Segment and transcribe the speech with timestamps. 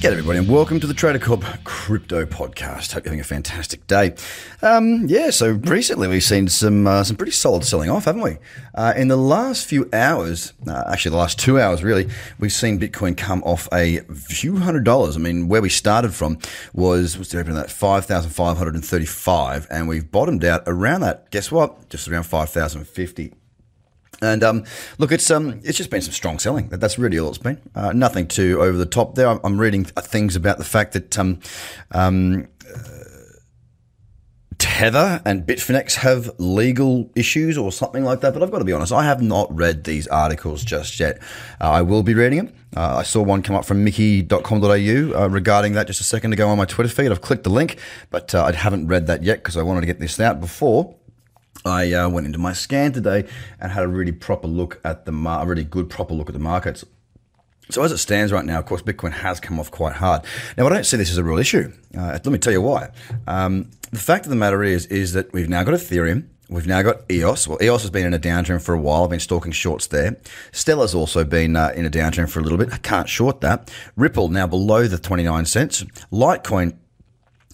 [0.00, 2.92] G'day everybody and welcome to the Trader Cobb Crypto Podcast.
[2.92, 4.14] Hope you're having a fantastic day.
[4.62, 8.38] Um, yeah, so recently we've seen some uh, some pretty solid selling off, haven't we?
[8.74, 12.08] Uh, in the last few hours, uh, actually the last two hours really,
[12.38, 15.18] we've seen Bitcoin come off a few hundred dollars.
[15.18, 16.38] I mean, where we started from
[16.72, 20.62] was was there that five thousand five hundred and thirty five, and we've bottomed out
[20.66, 21.30] around that.
[21.30, 21.90] Guess what?
[21.90, 23.34] Just around five thousand fifty.
[24.22, 24.64] And um,
[24.98, 26.68] look, it's um, it's just been some strong selling.
[26.68, 27.60] That's really all it's been.
[27.74, 29.28] Uh, nothing too over the top there.
[29.28, 31.40] I'm, reading things about the fact that um,
[31.90, 32.48] um,
[34.60, 38.34] Tether and Bitfinex have legal issues or something like that.
[38.34, 41.18] But I've got to be honest, I have not read these articles just yet.
[41.60, 42.54] Uh, I will be reading them.
[42.76, 46.48] Uh, I saw one come up from mickey.com.au uh, regarding that just a second ago
[46.48, 47.10] on my Twitter feed.
[47.10, 47.78] I've clicked the link,
[48.10, 50.94] but uh, I haven't read that yet because I wanted to get this out before
[51.64, 53.28] I uh, went into my scan today
[53.60, 56.32] and had a really proper look at the mar- a really good proper look at
[56.32, 56.84] the markets.
[57.70, 60.22] So as it stands right now, of course, Bitcoin has come off quite hard.
[60.56, 61.72] Now, I don't see this as a real issue.
[61.96, 62.90] Uh, let me tell you why.
[63.26, 66.26] Um, the fact of the matter is, is that we've now got Ethereum.
[66.48, 67.46] We've now got EOS.
[67.46, 69.04] Well, EOS has been in a downtrend for a while.
[69.04, 70.16] I've been stalking shorts there.
[70.50, 72.72] Stellar's also been uh, in a downtrend for a little bit.
[72.72, 73.72] I can't short that.
[73.94, 75.84] Ripple now below the 29 cents.
[76.12, 76.76] Litecoin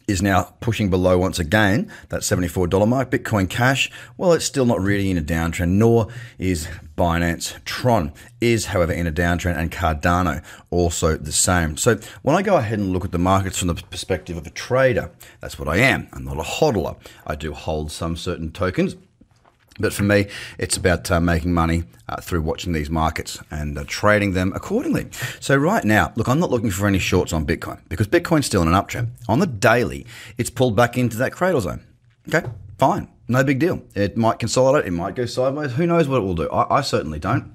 [0.06, 3.10] is now pushing below once again that $74 mark.
[3.10, 6.08] Bitcoin Cash, well, it's still not really in a downtrend, nor
[6.38, 7.62] is Binance.
[7.64, 11.76] Tron is, however, in a downtrend, and Cardano also the same.
[11.76, 14.50] So when I go ahead and look at the markets from the perspective of a
[14.50, 15.10] trader,
[15.40, 16.08] that's what I am.
[16.12, 16.96] I'm not a hodler.
[17.26, 18.96] I do hold some certain tokens.
[19.78, 20.26] But for me,
[20.58, 25.08] it's about uh, making money uh, through watching these markets and uh, trading them accordingly.
[25.40, 28.62] So right now, look, I'm not looking for any shorts on Bitcoin because Bitcoin's still
[28.62, 29.08] in an uptrend.
[29.28, 30.06] On the daily,
[30.38, 31.84] it's pulled back into that cradle zone.
[32.28, 32.46] Okay,
[32.78, 33.82] fine, no big deal.
[33.94, 35.72] It might consolidate, it might go sideways.
[35.72, 36.48] Who knows what it will do?
[36.50, 37.52] I, I certainly don't.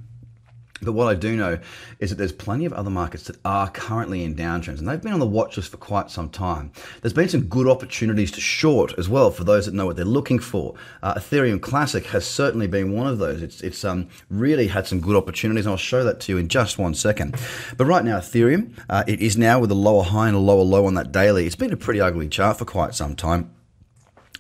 [0.82, 1.60] But what I do know
[2.00, 5.14] is that there's plenty of other markets that are currently in downtrends, and they've been
[5.14, 6.72] on the watch list for quite some time.
[7.02, 10.06] There's been some good opportunities to short as well for those that know what they're
[10.06, 10.76] looking for.
[11.04, 13.42] Uh, Ethereum Classic has certainly been one of those.
[13.42, 16.48] It's it's um, really had some good opportunities, and I'll show that to you in
[16.48, 17.36] just one second.
[17.78, 20.64] But right now, Ethereum, uh, it is now with a lower high and a lower
[20.64, 21.46] low on that daily.
[21.46, 23.52] It's been a pretty ugly chart for quite some time.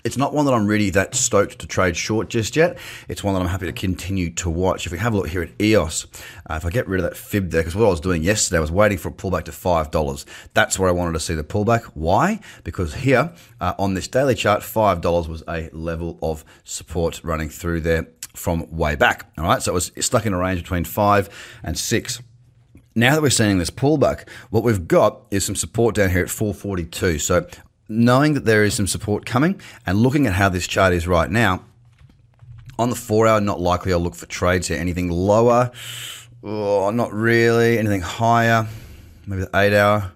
[0.03, 2.77] It's not one that I'm really that stoked to trade short just yet.
[3.07, 4.85] It's one that I'm happy to continue to watch.
[4.85, 6.07] If we have a look here at EOS,
[6.49, 8.57] uh, if I get rid of that fib there, because what I was doing yesterday,
[8.57, 10.25] I was waiting for a pullback to $5.
[10.53, 11.83] That's where I wanted to see the pullback.
[11.93, 12.39] Why?
[12.63, 17.81] Because here uh, on this daily chart, $5 was a level of support running through
[17.81, 19.31] there from way back.
[19.37, 21.29] All right, so it was stuck in a range between five
[21.63, 22.21] and six.
[22.93, 26.29] Now that we're seeing this pullback, what we've got is some support down here at
[26.29, 27.19] 442.
[27.19, 27.47] So
[27.91, 31.29] knowing that there is some support coming and looking at how this chart is right
[31.29, 31.63] now,
[32.79, 34.77] on the four hour, not likely I'll look for trades here.
[34.77, 35.71] Anything lower?
[36.41, 37.77] Oh, not really.
[37.77, 38.67] Anything higher?
[39.27, 40.11] Maybe the eight hour.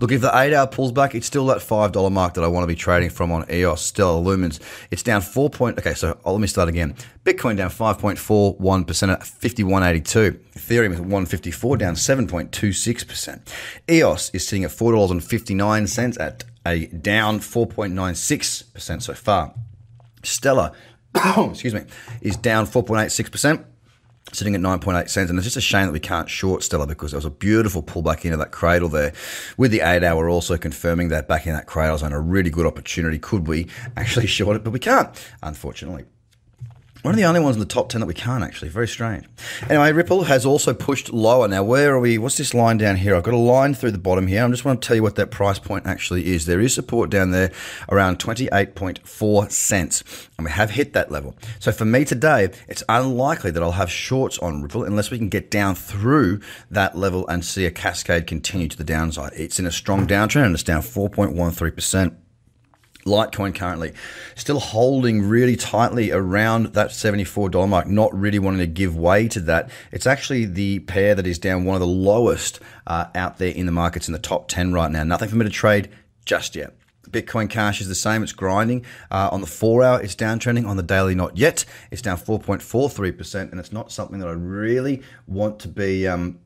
[0.00, 2.46] Look, if the eight hour pulls back, it's still that five dollar mark that I
[2.46, 3.80] want to be trading from on EOS.
[3.80, 4.60] Still, Lumens,
[4.92, 5.76] it's down four point.
[5.76, 6.94] Okay, so oh, let me start again.
[7.24, 10.38] Bitcoin down five point four one percent at fifty one eighty two.
[10.54, 13.52] Ethereum is one fifty four, down seven point two six percent.
[13.90, 19.14] EOS is sitting at four dollars and fifty nine cents at a down 4.96% so
[19.14, 19.54] far.
[20.22, 20.72] Stellar,
[21.14, 21.82] excuse me,
[22.20, 23.64] is down 4.86%.
[24.30, 27.12] Sitting at 9.8 cents, and it's just a shame that we can't short Stellar because
[27.12, 29.14] there was a beautiful pullback into that cradle there.
[29.56, 32.66] With the eight hour also confirming that back in that cradle zone, a really good
[32.66, 33.18] opportunity.
[33.18, 34.64] Could we actually short it?
[34.64, 35.08] But we can't,
[35.42, 36.04] unfortunately.
[37.02, 38.70] One of the only ones in the top 10 that we can't actually.
[38.70, 39.24] Very strange.
[39.70, 41.46] Anyway, Ripple has also pushed lower.
[41.46, 42.18] Now, where are we?
[42.18, 43.14] What's this line down here?
[43.14, 44.44] I've got a line through the bottom here.
[44.44, 46.46] I just want to tell you what that price point actually is.
[46.46, 47.52] There is support down there
[47.88, 51.36] around 28.4 cents, and we have hit that level.
[51.60, 55.28] So for me today, it's unlikely that I'll have shorts on Ripple unless we can
[55.28, 56.40] get down through
[56.70, 59.32] that level and see a cascade continue to the downside.
[59.36, 62.16] It's in a strong downtrend and it's down 4.13%.
[63.08, 63.92] Litecoin currently
[64.34, 69.40] still holding really tightly around that $74 mark, not really wanting to give way to
[69.40, 69.70] that.
[69.92, 73.66] It's actually the pair that is down one of the lowest uh, out there in
[73.66, 75.02] the markets in the top 10 right now.
[75.04, 75.90] Nothing for me to trade
[76.24, 76.74] just yet.
[77.10, 78.22] Bitcoin Cash is the same.
[78.22, 78.84] It's grinding.
[79.10, 80.66] Uh, on the four hour, it's downtrending.
[80.66, 81.64] On the daily, not yet.
[81.90, 83.50] It's down 4.43%.
[83.50, 86.38] And it's not something that I really want to be um,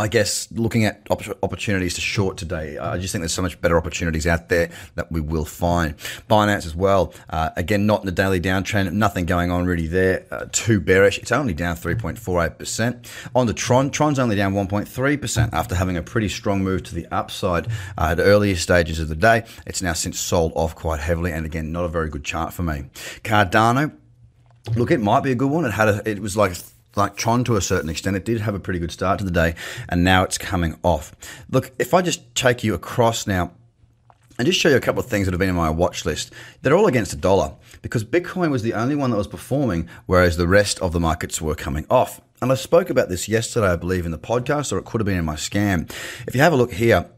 [0.00, 3.60] I guess looking at op- opportunities to short today, I just think there's so much
[3.60, 5.96] better opportunities out there that we will find.
[6.30, 10.24] Binance as well, uh, again, not in the daily downtrend, nothing going on really there.
[10.30, 11.18] Uh, too bearish.
[11.18, 13.06] It's only down 3.48%.
[13.34, 17.06] On the Tron, Tron's only down 1.3% after having a pretty strong move to the
[17.08, 17.66] upside
[17.98, 19.44] uh, at earlier stages of the day.
[19.66, 22.62] It's now since sold off quite heavily, and again, not a very good chart for
[22.62, 22.84] me.
[23.24, 23.92] Cardano,
[24.76, 25.64] look, it might be a good one.
[25.64, 26.52] It had a, it was like
[26.98, 28.16] like Tron to a certain extent.
[28.16, 29.54] It did have a pretty good start to the day,
[29.88, 31.14] and now it's coming off.
[31.50, 33.52] Look, if I just take you across now
[34.38, 36.32] and just show you a couple of things that have been in my watch list.
[36.62, 40.36] They're all against a dollar because Bitcoin was the only one that was performing, whereas
[40.36, 42.20] the rest of the markets were coming off.
[42.40, 45.06] And I spoke about this yesterday, I believe, in the podcast, or it could have
[45.06, 45.90] been in my scam.
[46.28, 47.10] If you have a look here,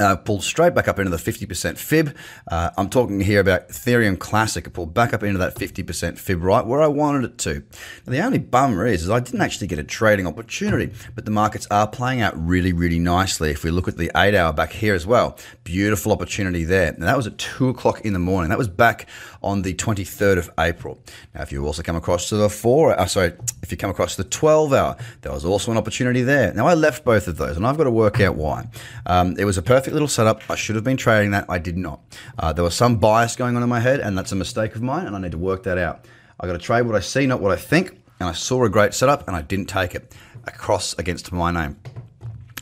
[0.00, 2.16] uh, pulled straight back up into the 50% fib.
[2.50, 4.66] Uh, I'm talking here about Ethereum Classic.
[4.66, 7.62] It pulled back up into that 50% fib right where I wanted it to.
[8.06, 11.30] Now, the only bummer is, is I didn't actually get a trading opportunity, but the
[11.30, 13.50] markets are playing out really, really nicely.
[13.50, 16.92] If we look at the eight hour back here as well, beautiful opportunity there.
[16.92, 18.48] And that was at two o'clock in the morning.
[18.48, 19.06] That was back
[19.42, 21.02] on the 23rd of April.
[21.34, 23.32] Now, if you also come across to the four, uh, sorry,
[23.62, 26.52] if you come across the 12 hour, there was also an opportunity there.
[26.54, 28.68] Now, I left both of those and I've got to work out why.
[29.06, 30.42] Um, it was a perfect little setup.
[30.48, 31.46] I should have been trading that.
[31.48, 32.00] I did not.
[32.38, 34.82] Uh, there was some bias going on in my head and that's a mistake of
[34.82, 36.06] mine and I need to work that out.
[36.38, 37.90] I got to trade what I see, not what I think.
[38.18, 40.14] And I saw a great setup and I didn't take it
[40.46, 41.76] across against my name.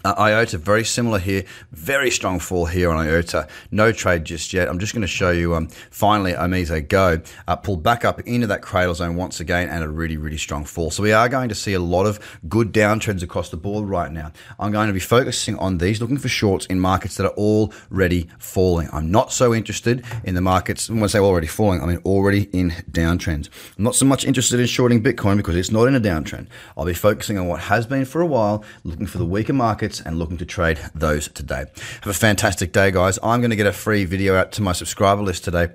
[0.04, 1.44] Uh, IOTA, very similar here.
[1.72, 3.48] Very strong fall here on IOTA.
[3.72, 4.68] No trade just yet.
[4.68, 8.62] I'm just going to show you um, finally OmiseGO uh, pulled back up into that
[8.62, 10.92] cradle zone once again and a really, really strong fall.
[10.92, 14.12] So we are going to see a lot of good downtrends across the board right
[14.12, 14.30] now.
[14.60, 18.28] I'm going to be focusing on these, looking for shorts in markets that are already
[18.38, 18.88] falling.
[18.92, 22.44] I'm not so interested in the markets, when I say already falling, I mean already
[22.52, 23.48] in downtrends.
[23.76, 26.46] I'm not so much interested in shorting Bitcoin because it's not in a downtrend.
[26.76, 29.87] I'll be focusing on what has been for a while, looking for the weaker markets
[29.88, 31.64] markets and looking to trade those today.
[32.02, 33.18] Have a fantastic day, guys.
[33.22, 35.68] I'm going to get a free video out to my subscriber list today.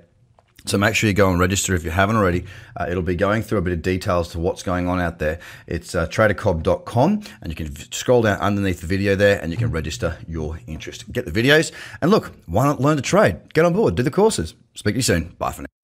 [0.66, 2.46] So make sure you go and register if you haven't already.
[2.74, 5.38] Uh, it'll be going through a bit of details to what's going on out there.
[5.66, 9.70] It's uh, tradercobb.com and you can scroll down underneath the video there and you can
[9.70, 11.12] register your interest.
[11.12, 11.70] Get the videos
[12.00, 13.52] and look, why not learn to trade?
[13.52, 14.54] Get on board, do the courses.
[14.74, 15.36] Speak to you soon.
[15.38, 15.83] Bye for now.